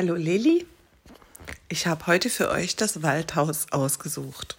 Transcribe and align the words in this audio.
Hallo 0.00 0.14
Lilly, 0.14 0.64
ich 1.68 1.88
habe 1.88 2.06
heute 2.06 2.30
für 2.30 2.50
euch 2.50 2.76
das 2.76 3.02
Waldhaus 3.02 3.66
ausgesucht. 3.72 4.56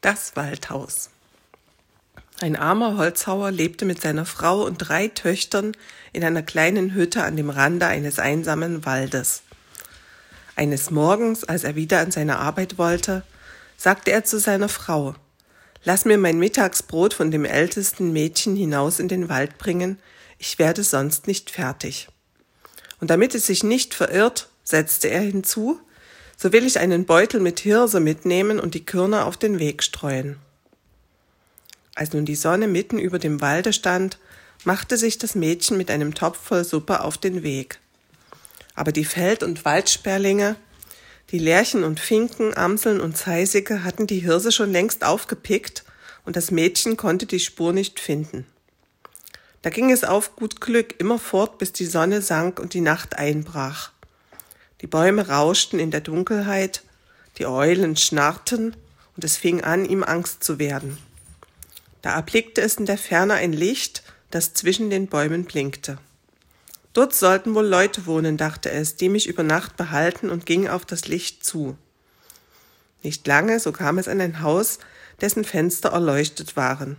Das 0.00 0.36
Waldhaus. 0.36 1.10
Ein 2.40 2.54
armer 2.54 2.96
Holzhauer 2.96 3.50
lebte 3.50 3.84
mit 3.84 4.00
seiner 4.00 4.26
Frau 4.26 4.64
und 4.64 4.76
drei 4.76 5.08
Töchtern 5.08 5.72
in 6.12 6.22
einer 6.22 6.44
kleinen 6.44 6.94
Hütte 6.94 7.24
an 7.24 7.36
dem 7.36 7.50
Rande 7.50 7.86
eines 7.86 8.20
einsamen 8.20 8.86
Waldes. 8.86 9.42
Eines 10.54 10.92
Morgens, 10.92 11.42
als 11.42 11.64
er 11.64 11.74
wieder 11.74 11.98
an 11.98 12.12
seine 12.12 12.38
Arbeit 12.38 12.78
wollte, 12.78 13.24
sagte 13.76 14.12
er 14.12 14.22
zu 14.22 14.38
seiner 14.38 14.68
Frau, 14.68 15.16
Lass 15.82 16.04
mir 16.04 16.16
mein 16.16 16.38
Mittagsbrot 16.38 17.12
von 17.12 17.32
dem 17.32 17.44
ältesten 17.44 18.12
Mädchen 18.12 18.54
hinaus 18.54 19.00
in 19.00 19.08
den 19.08 19.28
Wald 19.28 19.58
bringen, 19.58 19.98
ich 20.38 20.60
werde 20.60 20.84
sonst 20.84 21.26
nicht 21.26 21.50
fertig. 21.50 22.08
Und 23.00 23.10
damit 23.10 23.34
es 23.34 23.46
sich 23.46 23.62
nicht 23.62 23.94
verirrt, 23.94 24.48
setzte 24.64 25.08
er 25.08 25.20
hinzu, 25.20 25.80
so 26.36 26.52
will 26.52 26.66
ich 26.66 26.78
einen 26.78 27.04
Beutel 27.04 27.40
mit 27.40 27.60
Hirse 27.60 28.00
mitnehmen 28.00 28.60
und 28.60 28.74
die 28.74 28.84
Körner 28.84 29.26
auf 29.26 29.36
den 29.36 29.58
Weg 29.58 29.82
streuen. 29.82 30.36
Als 31.94 32.12
nun 32.12 32.24
die 32.24 32.36
Sonne 32.36 32.68
mitten 32.68 32.98
über 32.98 33.18
dem 33.18 33.40
Walde 33.40 33.72
stand, 33.72 34.18
machte 34.64 34.96
sich 34.96 35.18
das 35.18 35.34
Mädchen 35.34 35.76
mit 35.76 35.90
einem 35.90 36.14
Topf 36.14 36.38
voll 36.38 36.64
Suppe 36.64 37.02
auf 37.02 37.18
den 37.18 37.42
Weg. 37.42 37.80
Aber 38.74 38.92
die 38.92 39.04
Feld- 39.04 39.42
und 39.42 39.64
Waldsperlinge, 39.64 40.54
die 41.30 41.38
Lerchen 41.38 41.82
und 41.82 41.98
Finken, 41.98 42.56
Amseln 42.56 43.00
und 43.00 43.16
Zeisige 43.16 43.82
hatten 43.82 44.06
die 44.06 44.20
Hirse 44.20 44.52
schon 44.52 44.70
längst 44.70 45.04
aufgepickt 45.04 45.84
und 46.24 46.36
das 46.36 46.50
Mädchen 46.50 46.96
konnte 46.96 47.26
die 47.26 47.40
Spur 47.40 47.72
nicht 47.72 47.98
finden. 47.98 48.46
Da 49.68 49.70
ging 49.70 49.92
es 49.92 50.02
auf 50.02 50.34
gut 50.34 50.62
Glück 50.62 50.98
immer 50.98 51.18
fort, 51.18 51.58
bis 51.58 51.74
die 51.74 51.84
Sonne 51.84 52.22
sank 52.22 52.58
und 52.58 52.72
die 52.72 52.80
Nacht 52.80 53.18
einbrach. 53.18 53.92
Die 54.80 54.86
Bäume 54.86 55.28
rauschten 55.28 55.78
in 55.78 55.90
der 55.90 56.00
Dunkelheit, 56.00 56.82
die 57.36 57.44
Eulen 57.44 57.94
schnarrten, 57.94 58.74
und 59.14 59.24
es 59.24 59.36
fing 59.36 59.62
an, 59.62 59.84
ihm 59.84 60.02
Angst 60.02 60.42
zu 60.42 60.58
werden. 60.58 60.96
Da 62.00 62.14
erblickte 62.14 62.62
es 62.62 62.76
in 62.76 62.86
der 62.86 62.96
Ferne 62.96 63.34
ein 63.34 63.52
Licht, 63.52 64.04
das 64.30 64.54
zwischen 64.54 64.88
den 64.88 65.06
Bäumen 65.06 65.44
blinkte. 65.44 65.98
Dort 66.94 67.14
sollten 67.14 67.54
wohl 67.54 67.66
Leute 67.66 68.06
wohnen, 68.06 68.38
dachte 68.38 68.70
es, 68.70 68.96
die 68.96 69.10
mich 69.10 69.26
über 69.26 69.42
Nacht 69.42 69.76
behalten 69.76 70.30
und 70.30 70.46
ging 70.46 70.66
auf 70.66 70.86
das 70.86 71.08
Licht 71.08 71.44
zu. 71.44 71.76
Nicht 73.02 73.26
lange, 73.26 73.60
so 73.60 73.72
kam 73.72 73.98
es 73.98 74.08
an 74.08 74.22
ein 74.22 74.40
Haus, 74.40 74.78
dessen 75.20 75.44
Fenster 75.44 75.90
erleuchtet 75.90 76.56
waren. 76.56 76.96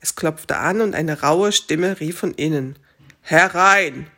Es 0.00 0.14
klopfte 0.14 0.56
an 0.56 0.80
und 0.80 0.94
eine 0.94 1.20
raue 1.20 1.52
Stimme 1.52 2.00
rief 2.00 2.18
von 2.18 2.34
innen 2.34 2.78
Herein. 3.22 4.08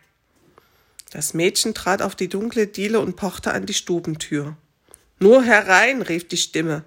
Das 1.11 1.35
Mädchen 1.35 1.75
trat 1.75 2.03
auf 2.03 2.15
die 2.15 2.29
dunkle 2.29 2.67
Diele 2.67 3.01
und 3.01 3.17
pochte 3.17 3.53
an 3.53 3.67
die 3.67 3.75
Stubentür. 3.75 4.57
Nur 5.19 5.43
herein, 5.43 6.03
rief 6.03 6.29
die 6.29 6.37
Stimme, 6.37 6.85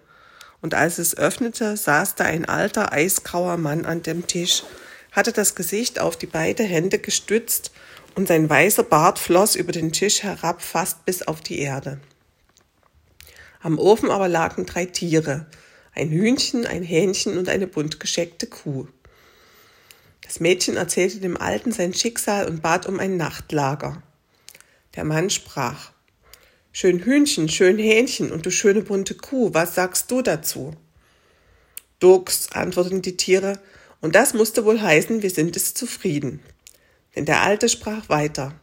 und 0.61 0.73
als 0.73 0.97
es 0.97 1.17
öffnete, 1.17 1.75
saß 1.75 2.15
da 2.15 2.23
ein 2.23 2.45
alter, 2.45 2.93
eisgrauer 2.93 3.57
Mann 3.57 3.85
an 3.85 4.01
dem 4.01 4.25
Tisch, 4.25 4.63
hatte 5.11 5.33
das 5.33 5.55
Gesicht 5.55 5.99
auf 5.99 6.17
die 6.17 6.25
beiden 6.25 6.65
Hände 6.65 6.99
gestützt, 6.99 7.71
und 8.15 8.27
sein 8.27 8.49
weißer 8.49 8.83
Bart 8.83 9.19
floss 9.19 9.55
über 9.55 9.71
den 9.71 9.91
Tisch 9.91 10.23
herab 10.23 10.61
fast 10.61 11.03
bis 11.05 11.23
auf 11.23 11.41
die 11.41 11.59
Erde. 11.59 11.99
Am 13.61 13.79
Ofen 13.79 14.11
aber 14.11 14.27
lagen 14.27 14.65
drei 14.65 14.85
Tiere, 14.85 15.47
ein 15.95 16.09
Hühnchen, 16.09 16.65
ein 16.65 16.83
Hähnchen 16.83 17.37
und 17.37 17.49
eine 17.49 17.67
bunt 17.67 17.99
gescheckte 17.99 18.47
Kuh. 18.47 18.87
Das 20.21 20.39
Mädchen 20.39 20.77
erzählte 20.77 21.19
dem 21.19 21.37
Alten 21.37 21.71
sein 21.71 21.93
Schicksal 21.93 22.47
und 22.47 22.61
bat 22.61 22.87
um 22.87 22.99
ein 22.99 23.17
Nachtlager. 23.17 24.01
Der 24.95 25.03
Mann 25.03 25.29
sprach 25.29 25.91
Schön 26.71 26.99
Hühnchen, 26.99 27.49
schön 27.49 27.77
Hähnchen 27.77 28.31
und 28.31 28.45
du 28.45 28.51
schöne 28.51 28.81
bunte 28.81 29.13
Kuh, 29.13 29.53
was 29.53 29.75
sagst 29.75 30.09
du 30.09 30.23
dazu? 30.23 30.73
Dux, 31.99 32.51
antworteten 32.51 33.03
die 33.03 33.15
Tiere, 33.15 33.59
und 34.01 34.15
das 34.15 34.33
musste 34.33 34.65
wohl 34.65 34.81
heißen, 34.81 35.21
wir 35.21 35.29
sind 35.29 35.55
es 35.55 35.75
zufrieden. 35.75 36.41
Denn 37.15 37.25
der 37.25 37.41
Alte 37.41 37.69
sprach 37.69 38.09
weiter 38.09 38.59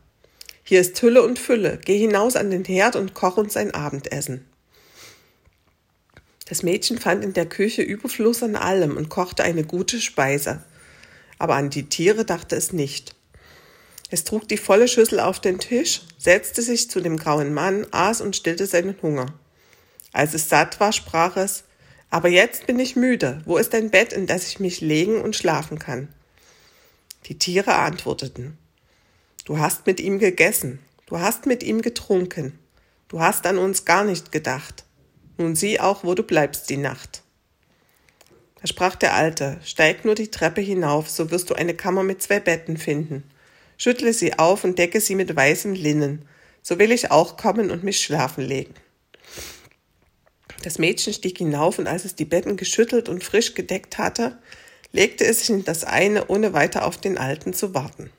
Hier 0.65 0.81
ist 0.81 1.01
Hülle 1.01 1.23
und 1.23 1.39
Fülle, 1.39 1.79
geh 1.85 1.99
hinaus 1.99 2.35
an 2.35 2.51
den 2.51 2.65
Herd 2.65 2.97
und 2.97 3.15
koch 3.15 3.37
uns 3.37 3.57
ein 3.57 3.73
Abendessen. 3.73 4.45
Das 6.51 6.65
Mädchen 6.65 6.99
fand 6.99 7.23
in 7.23 7.33
der 7.33 7.47
Küche 7.47 7.83
Überfluss 7.83 8.43
an 8.43 8.57
allem 8.57 8.97
und 8.97 9.09
kochte 9.09 9.45
eine 9.45 9.63
gute 9.63 10.01
Speise. 10.01 10.65
Aber 11.39 11.55
an 11.55 11.71
die 11.71 11.89
Tiere 11.89 12.25
dachte 12.25 12.57
es 12.57 12.73
nicht. 12.73 13.15
Es 14.11 14.25
trug 14.25 14.49
die 14.49 14.57
volle 14.57 14.89
Schüssel 14.89 15.21
auf 15.21 15.39
den 15.39 15.61
Tisch, 15.61 16.01
setzte 16.19 16.63
sich 16.63 16.91
zu 16.91 17.01
dem 17.01 17.19
grauen 17.19 17.55
Mann, 17.55 17.87
aß 17.93 18.21
und 18.21 18.35
stillte 18.35 18.67
seinen 18.67 19.01
Hunger. 19.01 19.27
Als 20.13 20.35
es 20.35 20.49
satt 20.49 20.81
war, 20.81 20.93
sprach 20.93 21.37
es, 21.37 21.63
aber 22.11 22.29
jetzt 22.29 22.67
bin 22.67 22.81
ich 22.81 22.97
müde. 22.97 23.43
Wo 23.45 23.57
ist 23.57 23.73
ein 23.73 23.91
Bett, 23.91 24.13
in 24.13 24.27
das 24.27 24.49
ich 24.49 24.59
mich 24.59 24.81
legen 24.81 25.23
und 25.23 25.37
schlafen 25.37 25.79
kann? 25.79 26.09
Die 27.27 27.39
Tiere 27.39 27.77
antworteten, 27.77 28.59
Du 29.45 29.59
hast 29.59 29.87
mit 29.87 30.01
ihm 30.01 30.19
gegessen, 30.19 30.81
du 31.07 31.21
hast 31.21 31.47
mit 31.47 31.63
ihm 31.63 31.81
getrunken, 31.81 32.59
du 33.07 33.21
hast 33.21 33.47
an 33.47 33.57
uns 33.57 33.85
gar 33.85 34.03
nicht 34.03 34.33
gedacht. 34.33 34.85
Nun 35.41 35.57
sieh 35.57 35.81
auch, 35.81 36.05
wo 36.05 36.15
du 36.15 36.23
bleibst 36.23 36.69
die 36.69 36.77
Nacht. 36.77 37.23
Da 38.61 38.67
sprach 38.67 38.95
der 38.95 39.15
Alte, 39.15 39.59
steig 39.65 40.05
nur 40.05 40.15
die 40.15 40.31
Treppe 40.31 40.61
hinauf, 40.61 41.09
so 41.09 41.31
wirst 41.31 41.49
du 41.49 41.55
eine 41.55 41.73
Kammer 41.73 42.03
mit 42.03 42.23
zwei 42.23 42.41
Betten 42.41 42.77
finden. 42.77 43.25
Schüttle 43.79 44.13
sie 44.13 44.39
auf 44.39 44.65
und 44.65 44.79
decke 44.79 45.01
sie 45.01 45.15
mit 45.15 45.35
weißem 45.35 45.73
Linnen, 45.73 46.29
so 46.61 46.79
will 46.79 46.93
ich 46.93 47.11
auch 47.11 47.39
kommen 47.39 47.71
und 47.71 47.83
mich 47.83 48.03
schlafen 48.03 48.45
legen. 48.45 48.75
Das 50.63 50.79
Mädchen 50.79 51.15
stieg 51.15 51.39
hinauf, 51.39 51.79
und 51.79 51.87
als 51.87 52.05
es 52.05 52.15
die 52.15 52.27
Betten 52.27 52.59
geschüttelt 52.59 53.09
und 53.09 53.25
frisch 53.25 53.55
gedeckt 53.55 53.97
hatte, 53.97 54.37
legte 54.93 55.25
es 55.25 55.39
sich 55.39 55.49
in 55.49 55.65
das 55.65 55.85
eine, 55.85 56.27
ohne 56.27 56.53
weiter 56.53 56.85
auf 56.85 56.99
den 56.99 57.17
Alten 57.17 57.55
zu 57.55 57.73
warten. 57.73 58.11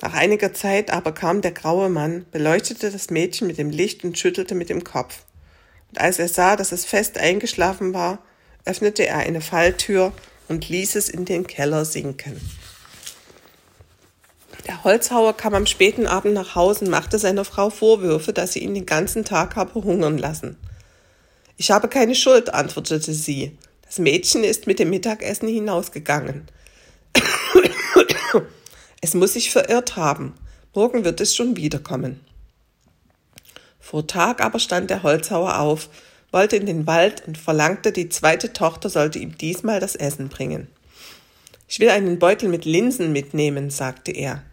Nach 0.00 0.14
einiger 0.14 0.54
Zeit 0.54 0.90
aber 0.90 1.12
kam 1.12 1.42
der 1.42 1.52
graue 1.52 1.90
Mann, 1.90 2.24
beleuchtete 2.30 2.90
das 2.90 3.10
Mädchen 3.10 3.48
mit 3.48 3.58
dem 3.58 3.68
Licht 3.68 4.02
und 4.02 4.18
schüttelte 4.18 4.54
mit 4.54 4.70
dem 4.70 4.82
Kopf. 4.82 5.24
Und 5.90 6.00
als 6.00 6.18
er 6.18 6.28
sah, 6.28 6.56
dass 6.56 6.72
es 6.72 6.84
fest 6.84 7.18
eingeschlafen 7.18 7.92
war, 7.94 8.18
öffnete 8.64 9.06
er 9.06 9.18
eine 9.18 9.40
Falltür 9.40 10.12
und 10.48 10.68
ließ 10.68 10.96
es 10.96 11.08
in 11.08 11.24
den 11.24 11.46
Keller 11.46 11.84
sinken. 11.84 12.40
Der 14.66 14.84
Holzhauer 14.84 15.36
kam 15.36 15.54
am 15.54 15.66
späten 15.66 16.06
Abend 16.06 16.34
nach 16.34 16.54
Hause 16.54 16.84
und 16.84 16.90
machte 16.90 17.18
seiner 17.18 17.44
Frau 17.44 17.70
Vorwürfe, 17.70 18.32
dass 18.32 18.52
sie 18.52 18.60
ihn 18.60 18.74
den 18.74 18.86
ganzen 18.86 19.24
Tag 19.24 19.56
habe 19.56 19.74
hungern 19.74 20.18
lassen. 20.18 20.56
Ich 21.56 21.70
habe 21.70 21.88
keine 21.88 22.14
Schuld, 22.14 22.52
antwortete 22.52 23.12
sie. 23.12 23.56
Das 23.84 23.98
Mädchen 23.98 24.44
ist 24.44 24.66
mit 24.66 24.78
dem 24.78 24.90
Mittagessen 24.90 25.48
hinausgegangen. 25.48 26.46
es 29.00 29.14
muss 29.14 29.32
sich 29.32 29.50
verirrt 29.50 29.96
haben. 29.96 30.34
Morgen 30.74 31.04
wird 31.04 31.20
es 31.20 31.34
schon 31.34 31.56
wiederkommen. 31.56 32.20
Vor 33.90 34.06
Tag 34.06 34.40
aber 34.40 34.60
stand 34.60 34.88
der 34.88 35.02
Holzhauer 35.02 35.58
auf, 35.58 35.88
wollte 36.30 36.54
in 36.54 36.64
den 36.64 36.86
Wald 36.86 37.26
und 37.26 37.36
verlangte, 37.36 37.90
die 37.90 38.08
zweite 38.08 38.52
Tochter 38.52 38.88
sollte 38.88 39.18
ihm 39.18 39.36
diesmal 39.36 39.80
das 39.80 39.96
Essen 39.96 40.28
bringen. 40.28 40.68
Ich 41.66 41.80
will 41.80 41.88
einen 41.88 42.20
Beutel 42.20 42.48
mit 42.48 42.64
Linsen 42.64 43.10
mitnehmen, 43.10 43.68
sagte 43.68 44.12
er. 44.12 44.44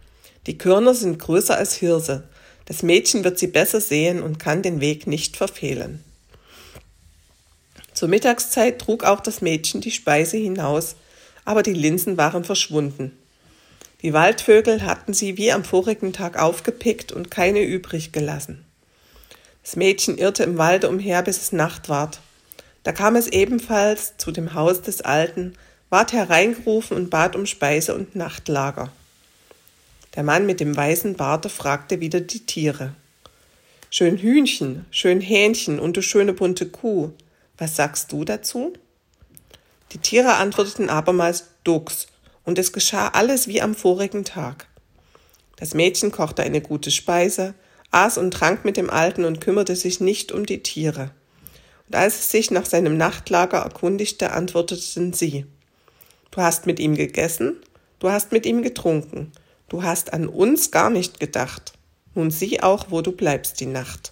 Die 0.47 0.57
Körner 0.57 0.95
sind 0.95 1.19
größer 1.19 1.55
als 1.55 1.75
Hirse. 1.75 2.23
Das 2.65 2.81
Mädchen 2.81 3.23
wird 3.23 3.37
sie 3.37 3.45
besser 3.45 3.79
sehen 3.79 4.23
und 4.23 4.39
kann 4.39 4.63
den 4.63 4.81
Weg 4.81 5.05
nicht 5.05 5.37
verfehlen. 5.37 6.03
Zur 7.93 8.07
Mittagszeit 8.07 8.79
trug 8.79 9.03
auch 9.03 9.19
das 9.19 9.41
Mädchen 9.41 9.81
die 9.81 9.91
Speise 9.91 10.37
hinaus, 10.37 10.95
aber 11.45 11.61
die 11.61 11.73
Linsen 11.73 12.17
waren 12.17 12.43
verschwunden. 12.43 13.15
Die 14.01 14.13
Waldvögel 14.13 14.83
hatten 14.83 15.13
sie 15.13 15.37
wie 15.37 15.51
am 15.51 15.63
vorigen 15.63 16.11
Tag 16.11 16.41
aufgepickt 16.41 17.11
und 17.11 17.29
keine 17.29 17.61
übrig 17.61 18.11
gelassen. 18.11 18.66
Das 19.67 19.75
Mädchen 19.75 20.17
irrte 20.17 20.43
im 20.43 20.57
Walde 20.57 20.87
umher, 20.87 21.21
bis 21.23 21.41
es 21.41 21.51
Nacht 21.51 21.89
ward. 21.89 22.21
Da 22.83 22.93
kam 22.93 23.17
es 23.17 23.27
ebenfalls 23.27 24.15
zu 24.15 24.31
dem 24.31 24.53
Haus 24.53 24.81
des 24.81 25.01
Alten, 25.01 25.55
ward 25.89 26.13
hereingerufen 26.13 26.95
und 26.95 27.09
bat 27.09 27.35
um 27.35 27.45
Speise 27.45 27.93
und 27.93 28.15
Nachtlager. 28.15 28.93
Der 30.15 30.23
Mann 30.23 30.45
mit 30.45 30.61
dem 30.61 30.73
weißen 30.73 31.15
Barte 31.15 31.49
fragte 31.49 31.99
wieder 31.99 32.21
die 32.21 32.45
Tiere. 32.45 32.93
Schön 33.89 34.15
Hühnchen, 34.15 34.85
schön 34.89 35.19
Hähnchen 35.19 35.81
und 35.81 35.97
du 35.97 36.01
schöne 36.01 36.31
bunte 36.31 36.69
Kuh, 36.69 37.11
was 37.57 37.75
sagst 37.75 38.13
du 38.13 38.23
dazu? 38.23 38.71
Die 39.91 39.97
Tiere 39.97 40.35
antworteten 40.35 40.89
abermals 40.89 41.49
Dux, 41.65 42.07
und 42.45 42.57
es 42.57 42.71
geschah 42.71 43.09
alles 43.09 43.49
wie 43.49 43.61
am 43.61 43.75
vorigen 43.75 44.23
Tag. 44.23 44.67
Das 45.57 45.73
Mädchen 45.73 46.13
kochte 46.13 46.41
eine 46.41 46.61
gute 46.61 46.89
Speise, 46.89 47.53
aß 47.91 48.17
und 48.17 48.31
trank 48.31 48.65
mit 48.65 48.77
dem 48.77 48.89
Alten 48.89 49.25
und 49.25 49.41
kümmerte 49.41 49.75
sich 49.75 49.99
nicht 49.99 50.31
um 50.31 50.45
die 50.45 50.63
Tiere. 50.63 51.11
Und 51.87 51.95
als 51.95 52.19
es 52.19 52.31
sich 52.31 52.51
nach 52.51 52.65
seinem 52.65 52.97
Nachtlager 52.97 53.59
erkundigte, 53.59 54.31
antworteten 54.31 55.13
sie 55.13 55.45
Du 56.31 56.41
hast 56.41 56.65
mit 56.65 56.79
ihm 56.79 56.95
gegessen, 56.95 57.57
du 57.99 58.09
hast 58.09 58.31
mit 58.31 58.45
ihm 58.45 58.61
getrunken, 58.61 59.31
du 59.69 59.83
hast 59.83 60.13
an 60.13 60.27
uns 60.27 60.71
gar 60.71 60.89
nicht 60.89 61.19
gedacht. 61.19 61.73
Nun 62.13 62.31
sieh 62.31 62.61
auch, 62.61 62.87
wo 62.89 63.01
du 63.01 63.11
bleibst 63.11 63.59
die 63.59 63.65
Nacht. 63.65 64.11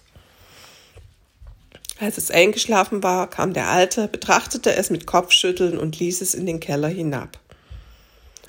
Als 1.98 2.18
es 2.18 2.30
eingeschlafen 2.30 3.02
war, 3.02 3.28
kam 3.28 3.52
der 3.52 3.68
Alte, 3.68 4.08
betrachtete 4.08 4.74
es 4.74 4.90
mit 4.90 5.06
Kopfschütteln 5.06 5.78
und 5.78 5.98
ließ 5.98 6.20
es 6.20 6.34
in 6.34 6.46
den 6.46 6.60
Keller 6.60 6.88
hinab. 6.88 7.38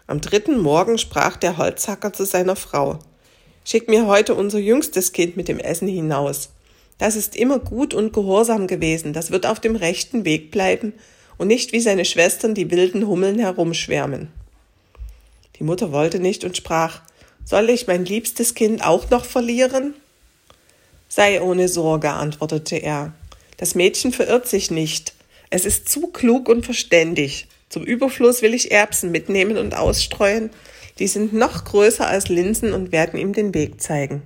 Am 0.06 0.21
dritten 0.21 0.59
Morgen 0.59 0.97
sprach 0.97 1.38
der 1.38 1.57
Holzhacker 1.57 2.13
zu 2.13 2.25
seiner 2.25 2.56
Frau 2.56 3.00
Schick 3.69 3.90
mir 3.90 4.08
heute 4.08 4.34
unser 4.34 4.60
jüngstes 4.60 5.12
Kind 5.12 5.36
mit 5.36 5.50
dem 5.50 5.60
Essen 5.60 5.90
hinaus. 5.90 6.52
Das 7.00 7.18
ist 7.18 7.36
immer 7.36 7.60
gut 7.60 7.94
und 7.94 8.14
gehorsam 8.14 8.66
gewesen, 8.66 9.12
das 9.12 9.30
wird 9.30 9.46
auf 9.46 9.60
dem 9.60 9.75
rechten 9.75 10.24
Weg 10.24 10.52
bleiben 10.52 10.94
und 11.38 11.50
nicht 11.50 11.74
wie 11.74 11.81
seine 11.81 12.06
Schwestern 12.06 12.56
die 12.56 12.72
wilden 12.72 13.08
Hummeln 13.08 13.40
herumschwärmen. 13.40 14.30
Die 15.60 15.66
Mutter 15.66 15.92
wollte 15.92 16.22
nicht 16.22 16.46
und 16.46 16.56
sprach 16.56 17.02
Soll 17.44 17.69
ich 17.69 17.88
mein 17.88 18.06
liebstes 18.06 18.56
Kind 18.56 18.86
auch 18.86 19.10
noch 19.10 19.25
verlieren? 19.25 19.96
Sei 21.10 21.42
ohne 21.42 21.68
Sorge, 21.68 22.12
antwortete 22.12 22.78
er. 22.78 23.12
Das 23.58 23.75
Mädchen 23.75 24.13
verirrt 24.13 24.48
sich 24.48 24.72
nicht. 24.72 25.13
Es 25.50 25.66
ist 25.66 25.90
zu 25.90 26.08
klug 26.08 26.48
und 26.48 26.63
verständig. 26.63 27.48
Zum 27.69 27.84
Überfluss 27.84 28.42
will 28.42 28.54
ich 28.54 28.72
Erbsen 28.72 29.12
mitnehmen 29.12 29.58
und 29.58 29.75
ausstreuen. 29.75 30.50
Die 31.00 31.08
sind 31.08 31.34
noch 31.34 31.66
größer 31.66 32.08
als 32.08 32.30
Linsen 32.30 32.74
und 32.74 32.92
werden 32.92 33.19
ihm 33.19 33.34
den 33.34 33.54
Weg 33.54 33.81
zeigen. 33.81 34.24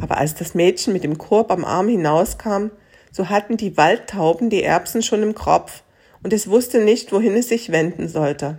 Aber 0.00 0.18
als 0.18 0.34
das 0.34 0.54
Mädchen 0.54 0.92
mit 0.92 1.04
dem 1.04 1.18
Korb 1.18 1.50
am 1.50 1.64
Arm 1.64 1.88
hinauskam, 1.88 2.70
so 3.10 3.30
hatten 3.30 3.56
die 3.56 3.76
Waldtauben 3.76 4.50
die 4.50 4.62
Erbsen 4.62 5.02
schon 5.02 5.22
im 5.22 5.34
Kropf, 5.34 5.82
und 6.22 6.32
es 6.32 6.48
wusste 6.48 6.80
nicht, 6.80 7.12
wohin 7.12 7.34
es 7.34 7.48
sich 7.48 7.70
wenden 7.70 8.08
sollte. 8.08 8.58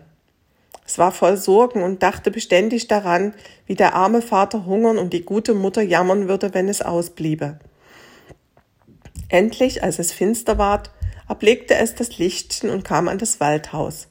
Es 0.85 0.97
war 0.97 1.11
voll 1.11 1.35
Sorgen 1.35 1.83
und 1.83 2.01
dachte 2.01 2.31
beständig 2.31 2.87
daran, 2.87 3.33
wie 3.65 3.75
der 3.75 3.93
arme 3.93 4.21
Vater 4.21 4.65
hungern 4.65 4.97
und 4.97 5.11
die 5.11 5.23
gute 5.23 5.53
Mutter 5.53 5.81
jammern 5.81 6.29
würde, 6.29 6.53
wenn 6.53 6.69
es 6.69 6.81
ausbliebe. 6.81 7.59
Endlich, 9.27 9.83
als 9.83 9.99
es 9.99 10.13
finster 10.13 10.57
ward, 10.57 10.91
erblickte 11.27 11.75
es 11.75 11.95
das 11.95 12.17
Lichtchen 12.17 12.69
und 12.69 12.83
kam 12.83 13.07
an 13.07 13.17
das 13.17 13.39
Waldhaus. 13.39 14.07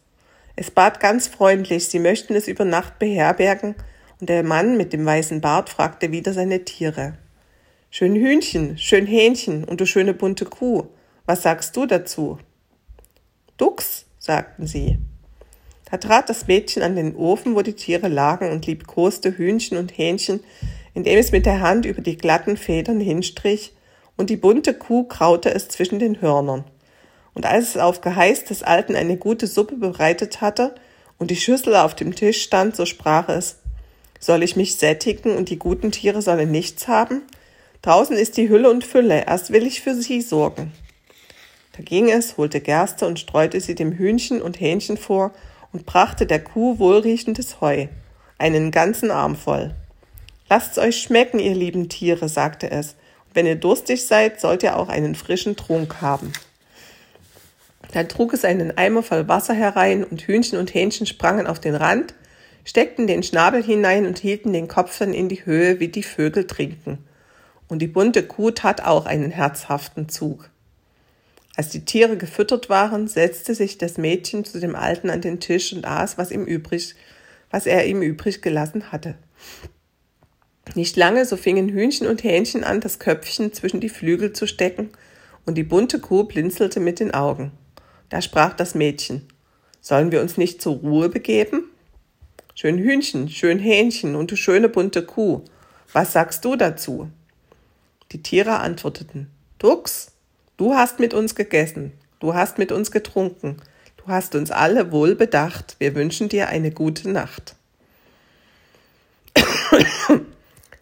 Es 0.55 0.71
bat 0.71 1.01
ganz 1.01 1.27
freundlich, 1.27 1.89
sie 1.89 1.99
möchten 1.99 2.35
es 2.35 2.49
über 2.49 2.65
Nacht 2.65 2.99
beherbergen, 2.99 3.75
und 4.21 4.31
der 4.31 4.43
Mann 4.43 4.77
mit 4.79 4.95
dem 4.95 5.05
weißen 5.05 5.43
Bart 5.43 5.69
fragte 5.69 6.11
wieder 6.11 6.33
seine 6.33 6.65
Tiere. 6.65 7.19
Schön 7.91 8.15
Hühnchen, 8.15 8.79
schön 8.79 9.07
Hähnchen 9.07 9.65
und 9.65 9.81
du 9.81 9.87
schöne 9.87 10.15
bunte 10.15 10.47
Kuh, 10.47 10.87
was 11.27 11.43
sagst 11.43 11.77
du 11.77 11.87
dazu? 11.87 12.39
Dux, 13.57 14.07
sagten 14.19 14.67
sie. 14.67 14.99
Da 15.91 15.99
trat 15.99 16.29
das 16.29 16.47
Mädchen 16.47 16.83
an 16.83 16.97
den 16.97 17.15
Ofen, 17.15 17.55
wo 17.55 17.63
die 17.63 17.75
Tiere 17.75 18.09
lagen, 18.09 18.51
und 18.51 18.67
liebkoste 18.67 19.37
Hühnchen 19.37 19.79
und 19.79 19.97
Hähnchen, 19.97 20.41
indem 20.95 21.19
es 21.19 21.33
mit 21.33 21.47
der 21.47 21.61
Hand 21.61 21.87
über 21.87 22.03
die 22.03 22.17
glatten 22.17 22.57
Federn 22.57 23.01
hinstrich 23.01 23.75
und 24.17 24.31
die 24.31 24.37
bunte 24.37 24.75
Kuh 24.75 25.05
kraute 25.05 25.55
es 25.55 25.69
zwischen 25.69 25.99
den 25.99 26.21
Hörnern. 26.21 26.65
Und 27.37 27.45
als 27.45 27.69
es 27.69 27.77
auf 27.77 28.01
Geheiß 28.01 28.45
des 28.45 28.63
Alten 28.63 28.97
eine 28.97 29.19
gute 29.19 29.47
Suppe 29.47 29.77
bereitet 29.77 30.41
hatte 30.41 30.75
und 31.19 31.31
die 31.31 31.37
Schüssel 31.37 31.77
auf 31.77 31.95
dem 31.95 32.15
Tisch 32.15 32.43
stand, 32.43 32.75
so 32.75 32.87
sprach 32.87 33.29
es, 33.29 33.59
soll 34.19 34.43
ich 34.43 34.57
mich 34.57 34.77
sättigen 34.77 35.37
und 35.37 35.51
die 35.51 35.59
guten 35.59 35.93
Tiere 35.93 36.23
sollen 36.23 36.51
nichts 36.51 36.89
haben? 36.89 37.21
Draußen 37.83 38.17
ist 38.17 38.39
die 38.39 38.49
Hülle 38.49 38.71
und 38.71 38.85
Fülle, 38.85 39.27
erst 39.27 39.53
will 39.53 39.67
ich 39.67 39.83
für 39.83 39.95
sie 39.95 40.23
sorgen. 40.23 40.73
Da 41.77 41.83
ging 41.83 42.09
es, 42.09 42.39
holte 42.39 42.63
Gerste 42.63 43.07
und 43.07 43.21
streute 43.21 43.61
sie 43.61 43.75
dem 43.75 43.93
Hühnchen 43.93 44.41
und 44.41 44.59
Hähnchen 44.59 44.97
vor 44.97 45.33
und 45.75 45.85
brachte 45.85 46.25
der 46.25 46.43
Kuh 46.43 46.79
wohlriechendes 46.79 47.61
Heu, 47.61 47.89
einen 48.39 48.71
ganzen 48.71 49.11
Arm 49.11 49.37
voll. 49.37 49.75
Lasst's 50.49 50.79
euch 50.79 51.03
schmecken, 51.03 51.39
ihr 51.39 51.55
lieben 51.55 51.91
Tiere, 51.91 52.31
sagte 52.31 52.71
es, 52.71 52.97
wenn 53.35 53.45
ihr 53.45 53.57
durstig 53.57 54.07
seid, 54.07 54.41
sollt 54.41 54.63
ihr 54.63 54.79
auch 54.79 54.89
einen 54.89 55.15
frischen 55.15 55.55
Trunk 55.55 56.01
haben. 56.01 56.33
Dann 57.93 58.09
trug 58.09 58.33
es 58.33 58.45
einen 58.45 58.77
Eimer 58.77 59.03
voll 59.03 59.29
Wasser 59.29 59.55
herein, 59.55 60.05
und 60.05 60.23
Hühnchen 60.23 60.59
und 60.59 60.75
Hähnchen 60.75 61.07
sprangen 61.07 61.47
auf 61.47 61.61
den 61.61 61.75
Rand, 61.75 62.15
steckten 62.65 63.07
den 63.07 63.23
Schnabel 63.23 63.63
hinein 63.63 64.07
und 64.07 64.19
hielten 64.19 64.53
den 64.53 64.69
Kopf 64.69 64.99
dann 64.99 65.15
in 65.15 65.29
die 65.29 65.47
Höhe, 65.47 65.81
wie 65.81 65.89
die 65.89 66.03
Vögel 66.03 66.47
trinken. 66.47 66.99
Und 67.69 67.81
die 67.81 67.87
bunte 67.87 68.23
Kuh 68.23 68.51
tat 68.51 68.85
auch 68.85 69.07
einen 69.07 69.31
herzhaften 69.31 70.09
Zug. 70.09 70.51
Als 71.57 71.71
die 71.71 71.85
Tiere 71.85 72.17
gefüttert 72.17 72.69
waren, 72.69 73.09
setzte 73.09 73.55
sich 73.55 73.79
das 73.79 73.97
Mädchen 73.97 74.45
zu 74.45 74.61
dem 74.61 74.77
Alten 74.77 75.09
an 75.09 75.23
den 75.23 75.41
Tisch 75.41 75.73
und 75.73 75.87
aß, 75.87 76.19
was 76.19 76.31
ihm 76.31 76.45
übrig, 76.45 76.95
was 77.51 77.67
er 77.67 77.87
ihm 77.87 78.03
übrig 78.03 78.43
gelassen 78.43 78.93
hatte. 78.93 79.15
Nicht 80.75 80.97
lange, 80.97 81.25
so 81.25 81.37
fingen 81.37 81.69
Hühnchen 81.69 82.07
und 82.07 82.25
Hähnchen 82.25 82.65
an, 82.65 82.81
das 82.81 82.99
Köpfchen 82.99 83.53
zwischen 83.53 83.81
die 83.81 83.89
Flügel 83.89 84.33
zu 84.33 84.47
stecken, 84.47 84.91
und 85.47 85.55
die 85.55 85.63
bunte 85.63 86.01
Kuh 86.01 86.25
blinzelte 86.25 86.81
mit 86.81 87.01
den 87.01 87.15
Augen. 87.15 87.53
Da 88.09 88.23
sprach 88.23 88.55
das 88.55 88.75
Mädchen, 88.75 89.27
sollen 89.81 90.13
wir 90.13 90.21
uns 90.21 90.37
nicht 90.37 90.63
zur 90.63 90.77
Ruhe 90.77 91.09
begeben? 91.09 91.65
Schön 92.55 92.79
Hühnchen, 92.79 93.29
schön 93.29 93.59
Hähnchen 93.59 94.15
und 94.15 94.31
du 94.31 94.37
schöne 94.37 94.69
bunte 94.69 95.05
Kuh, 95.05 95.43
was 95.93 96.13
sagst 96.13 96.45
du 96.45 96.57
dazu? 96.57 97.11
Die 98.13 98.23
Tiere 98.23 98.61
antworteten, 98.61 99.31
Dux, 99.59 100.13
du 100.57 100.75
hast 100.75 101.01
mit 101.01 101.15
uns 101.15 101.35
gegessen, 101.35 101.93
du 102.21 102.35
hast 102.35 102.59
mit 102.59 102.71
uns 102.71 102.91
getrunken, 102.91 103.57
du 103.97 104.07
hast 104.07 104.35
uns 104.37 104.51
alle 104.51 104.93
wohl 104.93 105.17
bedacht, 105.17 105.77
wir 105.81 105.95
wünschen 105.95 106.29
dir 106.29 106.49
eine 106.49 106.71
gute 106.71 107.11
Nacht. 107.11 107.57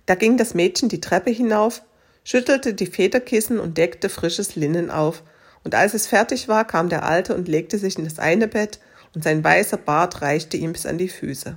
Da 0.07 0.17
ging 0.17 0.37
das 0.37 0.53
Mädchen 0.53 0.91
die 0.91 1.01
Treppe 1.01 1.31
hinauf, 1.31 1.81
schüttelte 2.25 2.75
die 2.75 2.87
Federkissen 2.87 3.59
und 3.59 3.79
deckte 3.79 4.11
frisches 4.11 4.55
Linnen 4.55 4.91
auf, 4.91 5.23
und 5.65 5.75
als 5.75 5.95
es 5.95 6.07
fertig 6.07 6.47
war, 6.47 6.67
kam 6.67 6.89
der 6.89 7.05
Alte 7.05 7.35
und 7.35 7.49
legte 7.49 7.79
sich 7.79 7.99
in 7.99 8.05
das 8.05 8.19
eine 8.19 8.47
Bett, 8.47 8.79
und 9.15 9.25
sein 9.25 9.43
weißer 9.43 9.77
Bart 9.77 10.23
reichte 10.23 10.57
ihm 10.57 10.73
bis 10.73 10.87
an 10.87 10.99
die 10.99 11.09
Füße. 11.09 11.57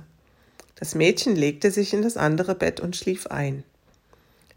Das 0.76 0.94
Mädchen 0.94 1.36
legte 1.36 1.70
sich 1.70 1.92
in 1.92 2.02
das 2.02 2.16
andere 2.16 2.54
Bett 2.54 2.80
und 2.80 2.96
schlief 2.96 3.26
ein. 3.26 3.64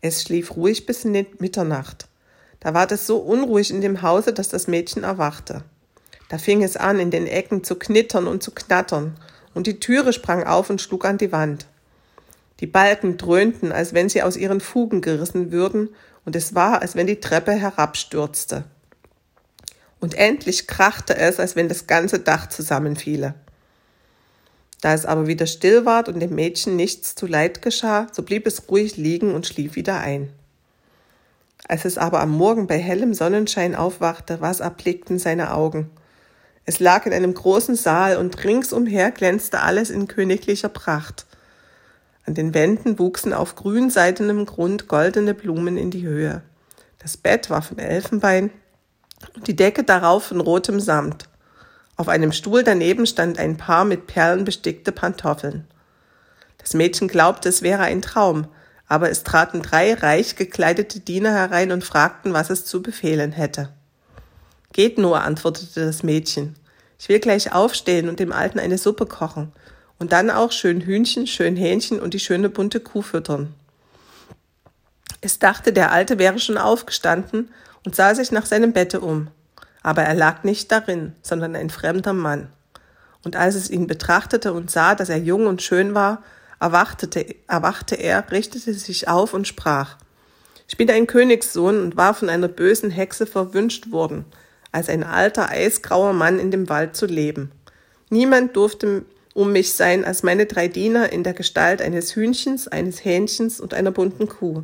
Es 0.02 0.22
schlief 0.24 0.56
ruhig 0.56 0.86
bis 0.86 1.04
in 1.04 1.26
Mitternacht. 1.40 2.08
Da 2.60 2.74
war 2.74 2.92
es 2.92 3.08
so 3.08 3.18
unruhig 3.18 3.72
in 3.72 3.82
dem 3.82 4.04
Hause, 4.04 4.34
dass 4.34 4.50
das 4.50 4.68
Mädchen 4.68 5.04
erwachte. 5.04 5.64
Da 6.30 6.38
fing 6.38 6.64
es 6.64 6.78
an, 6.78 7.00
in 7.00 7.12
den 7.12 7.28
Ecken 7.28 7.64
zu 7.64 7.76
knittern 7.76 8.28
und 8.28 8.42
zu 8.42 8.52
knattern, 8.52 9.18
und 9.54 9.68
die 9.68 9.80
Türe 9.80 10.14
sprang 10.14 10.44
auf 10.44 10.70
und 10.70 10.80
schlug 10.80 11.06
an 11.06 11.18
die 11.18 11.32
Wand. 11.32 11.66
Die 12.62 12.68
Balken 12.68 13.18
dröhnten, 13.18 13.72
als 13.72 13.94
wenn 13.94 14.08
sie 14.08 14.22
aus 14.22 14.38
ihren 14.38 14.62
Fugen 14.62 15.02
gerissen 15.02 15.52
würden, 15.52 15.90
und 16.24 16.36
es 16.36 16.54
war, 16.54 16.82
als 16.82 16.96
wenn 16.96 17.08
die 17.08 17.20
Treppe 17.20 17.52
herabstürzte. 17.52 18.64
Und 20.02 20.16
endlich 20.16 20.68
krachte 20.68 21.16
es, 21.16 21.40
als 21.40 21.56
wenn 21.56 21.70
das 21.70 21.88
ganze 21.88 22.20
Dach 22.20 22.50
zusammenfiele. 22.50 23.36
Da 24.82 24.96
es 24.96 25.06
aber 25.06 25.28
wieder 25.28 25.46
still 25.46 25.86
ward 25.86 26.10
und 26.10 26.20
dem 26.20 26.34
Mädchen 26.34 26.76
nichts 26.76 27.14
zu 27.14 27.28
Leid 27.28 27.62
geschah, 27.62 28.08
so 28.12 28.24
blieb 28.24 28.48
es 28.48 28.68
ruhig 28.68 28.98
liegen 28.98 29.34
und 29.36 29.46
schlief 29.46 29.76
wieder 29.76 30.00
ein. 30.00 30.34
Als 31.68 31.86
es 31.86 32.00
aber 32.00 32.20
am 32.20 32.32
Morgen 32.32 32.66
bei 32.66 32.80
hellem 32.80 33.14
Sonnenschein 33.14 33.76
aufwachte, 33.76 34.42
was 34.42 34.60
erblickten 34.60 35.20
seine 35.20 35.54
Augen. 35.54 35.92
Es 36.66 36.80
lag 36.80 37.06
in 37.06 37.14
einem 37.14 37.36
großen 37.36 37.76
Saal 37.76 38.18
und 38.18 38.44
ringsumher 38.44 39.12
glänzte 39.12 39.62
alles 39.62 39.92
in 39.92 40.08
königlicher 40.08 40.70
Pracht. 40.70 41.28
An 42.26 42.34
den 42.34 42.56
Wänden 42.56 42.98
wuchsen 42.98 43.34
auf 43.34 43.54
grünseidenem 43.54 44.48
Grund 44.48 44.88
goldene 44.88 45.36
Blumen 45.36 45.78
in 45.78 45.92
die 45.92 46.04
Höhe. 46.06 46.42
Das 46.98 47.18
Bett 47.18 47.52
war 47.52 47.62
von 47.62 47.78
Elfenbein 47.78 48.50
die 49.48 49.56
Decke 49.56 49.84
darauf 49.84 50.26
von 50.26 50.42
rotem 50.42 50.80
Samt. 50.80 51.26
Auf 51.98 52.08
einem 52.08 52.32
Stuhl 52.32 52.64
daneben 52.64 53.06
stand 53.06 53.38
ein 53.38 53.58
Paar 53.58 53.86
mit 53.86 54.08
Perlen 54.08 54.44
bestickte 54.44 54.92
Pantoffeln. 54.92 55.68
Das 56.58 56.74
Mädchen 56.74 57.08
glaubte, 57.08 57.50
es 57.50 57.62
wäre 57.62 57.84
ein 57.84 58.02
Traum, 58.02 58.48
aber 58.88 59.10
es 59.10 59.24
traten 59.24 59.62
drei 59.62 59.94
reich 59.94 60.36
gekleidete 60.36 61.00
Diener 61.00 61.32
herein 61.32 61.72
und 61.72 61.84
fragten, 61.84 62.34
was 62.34 62.50
es 62.50 62.66
zu 62.66 62.82
befehlen 62.82 63.32
hätte. 63.32 63.70
Geht 64.74 64.98
nur, 64.98 65.22
antwortete 65.22 65.86
das 65.86 66.04
Mädchen. 66.04 66.56
Ich 67.00 67.10
will 67.10 67.20
gleich 67.20 67.54
aufstehen 67.54 68.10
und 68.10 68.20
dem 68.20 68.32
Alten 68.32 68.60
eine 68.60 68.78
Suppe 68.78 69.06
kochen 69.06 69.52
und 69.98 70.12
dann 70.12 70.30
auch 70.30 70.52
schön 70.52 70.82
Hühnchen, 70.82 71.28
schön 71.28 71.56
Hähnchen 71.56 72.00
und 72.00 72.14
die 72.14 72.20
schöne 72.20 72.50
bunte 72.50 72.80
Kuh 72.80 73.02
füttern. 73.02 73.54
Es 75.22 75.40
dachte, 75.40 75.74
der 75.74 75.92
Alte 75.92 76.18
wäre 76.18 76.40
schon 76.40 76.58
aufgestanden 76.58 77.50
und 77.86 77.96
sah 77.96 78.16
sich 78.16 78.32
nach 78.32 78.46
seinem 78.46 78.74
Bette 78.74 79.00
um. 79.00 79.30
Aber 79.84 80.04
er 80.04 80.14
lag 80.14 80.44
nicht 80.44 80.72
darin, 80.72 81.14
sondern 81.22 81.56
ein 81.56 81.70
fremder 81.70 82.14
Mann. 82.14 82.50
Und 83.24 83.36
als 83.36 83.56
es 83.56 83.70
ihn 83.70 83.88
betrachtete 83.88 84.54
und 84.54 84.72
sah, 84.72 84.96
dass 84.96 85.10
er 85.10 85.18
jung 85.18 85.48
und 85.48 85.62
schön 85.62 85.94
war, 85.94 86.24
erwachte, 86.60 87.26
erwachte 87.48 87.96
er, 87.96 88.32
richtete 88.32 88.74
sich 88.74 89.08
auf 89.08 89.34
und 89.34 89.48
sprach, 89.48 89.98
ich 90.68 90.78
bin 90.78 90.90
ein 90.90 91.08
Königssohn 91.08 91.82
und 91.82 91.98
war 91.98 92.14
von 92.14 92.30
einer 92.30 92.48
bösen 92.48 92.92
Hexe 92.92 93.26
verwünscht 93.26 93.92
worden, 93.92 94.26
als 94.72 94.88
ein 94.88 95.04
alter, 95.04 95.50
eisgrauer 95.50 96.14
Mann 96.14 96.40
in 96.40 96.50
dem 96.50 96.70
Wald 96.70 96.96
zu 96.96 97.08
leben. 97.08 97.52
Niemand 98.10 98.56
durfte 98.56 99.04
um 99.34 99.52
mich 99.52 99.74
sein 99.74 100.06
als 100.06 100.24
meine 100.24 100.46
drei 100.46 100.68
Diener 100.68 101.12
in 101.12 101.24
der 101.24 101.34
Gestalt 101.34 101.82
eines 101.82 102.16
Hühnchens, 102.16 102.68
eines 102.68 103.04
Hähnchens 103.04 103.60
und 103.60 103.74
einer 103.74 103.92
bunten 103.92 104.28
Kuh. 104.28 104.64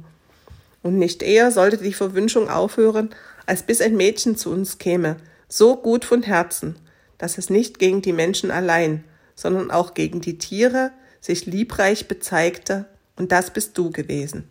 Und 0.88 1.00
nicht 1.00 1.22
eher 1.22 1.52
sollte 1.52 1.76
die 1.76 1.92
Verwünschung 1.92 2.50
aufhören, 2.50 3.10
als 3.46 3.64
bis 3.64 3.82
ein 3.82 3.98
Mädchen 3.98 4.38
zu 4.38 4.54
uns 4.54 4.78
käme, 4.78 5.18
so 5.50 5.76
gut 5.76 6.06
von 6.06 6.24
Herzen, 6.24 6.78
dass 7.18 7.38
es 7.38 7.50
nicht 7.50 7.78
gegen 7.78 8.02
die 8.02 8.14
Menschen 8.14 8.52
allein, 8.52 9.04
sondern 9.36 9.70
auch 9.70 9.96
gegen 9.96 10.22
die 10.22 10.38
Tiere 10.38 10.92
sich 11.20 11.46
liebreich 11.46 12.08
bezeigte, 12.08 12.86
und 13.18 13.34
das 13.34 13.52
bist 13.52 13.78
du 13.78 13.92
gewesen. 13.92 14.48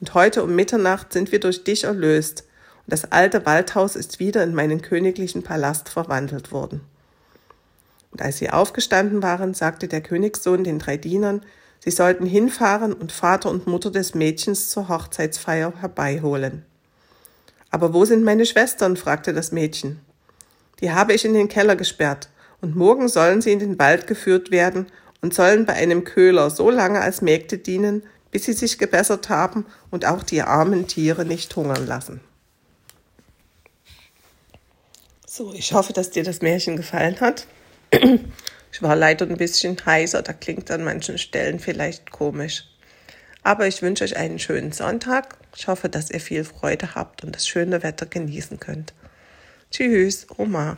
Und 0.00 0.14
heute 0.14 0.42
um 0.42 0.54
Mitternacht 0.54 1.12
sind 1.12 1.30
wir 1.30 1.40
durch 1.40 1.62
dich 1.62 1.84
erlöst, 1.84 2.44
und 2.86 2.92
das 2.94 3.12
alte 3.12 3.44
Waldhaus 3.44 3.96
ist 3.96 4.18
wieder 4.18 4.42
in 4.44 4.54
meinen 4.54 4.80
königlichen 4.80 5.42
Palast 5.42 5.90
verwandelt 5.90 6.52
worden. 6.52 6.80
Und 8.12 8.22
als 8.22 8.38
sie 8.38 8.48
aufgestanden 8.48 9.22
waren, 9.22 9.52
sagte 9.52 9.88
der 9.88 10.00
Königssohn 10.00 10.64
den 10.64 10.78
drei 10.78 10.96
Dienern, 10.96 11.42
sie 11.80 11.90
sollten 11.90 12.26
hinfahren 12.26 12.92
und 12.92 13.12
Vater 13.12 13.50
und 13.50 13.66
Mutter 13.66 13.90
des 13.90 14.14
Mädchens 14.14 14.70
zur 14.70 14.88
Hochzeitsfeier 14.88 15.72
herbeiholen. 15.80 16.64
Aber 17.70 17.92
wo 17.92 18.04
sind 18.04 18.24
meine 18.24 18.46
Schwestern? 18.46 18.96
fragte 18.96 19.32
das 19.32 19.52
Mädchen. 19.52 20.00
Die 20.80 20.92
habe 20.92 21.14
ich 21.14 21.24
in 21.24 21.34
den 21.34 21.48
Keller 21.48 21.76
gesperrt, 21.76 22.28
und 22.60 22.76
morgen 22.76 23.08
sollen 23.08 23.42
sie 23.42 23.52
in 23.52 23.58
den 23.58 23.78
Wald 23.78 24.06
geführt 24.06 24.50
werden 24.50 24.86
und 25.20 25.34
sollen 25.34 25.66
bei 25.66 25.74
einem 25.74 26.04
Köhler 26.04 26.50
so 26.50 26.70
lange 26.70 27.00
als 27.00 27.22
Mägde 27.22 27.58
dienen, 27.58 28.02
bis 28.30 28.44
sie 28.44 28.52
sich 28.52 28.78
gebessert 28.78 29.28
haben 29.28 29.66
und 29.90 30.04
auch 30.04 30.22
die 30.22 30.42
armen 30.42 30.86
Tiere 30.86 31.24
nicht 31.24 31.54
hungern 31.56 31.86
lassen. 31.86 32.20
So, 35.26 35.52
ich 35.52 35.72
hoffe, 35.74 35.92
dass 35.92 36.10
dir 36.10 36.24
das 36.24 36.40
Märchen 36.40 36.76
gefallen 36.76 37.20
hat. 37.20 37.46
Ich 38.76 38.82
war 38.82 38.94
leider 38.94 39.24
ein 39.24 39.38
bisschen 39.38 39.74
heiser, 39.86 40.20
da 40.20 40.34
klingt 40.34 40.70
an 40.70 40.84
manchen 40.84 41.16
Stellen 41.16 41.60
vielleicht 41.60 42.10
komisch. 42.10 42.64
Aber 43.42 43.66
ich 43.66 43.80
wünsche 43.80 44.04
euch 44.04 44.18
einen 44.18 44.38
schönen 44.38 44.70
Sonntag. 44.70 45.38
Ich 45.56 45.66
hoffe, 45.66 45.88
dass 45.88 46.10
ihr 46.10 46.20
viel 46.20 46.44
Freude 46.44 46.94
habt 46.94 47.24
und 47.24 47.34
das 47.34 47.48
schöne 47.48 47.82
Wetter 47.82 48.04
genießen 48.04 48.60
könnt. 48.60 48.92
Tschüss, 49.70 50.26
Oma. 50.36 50.76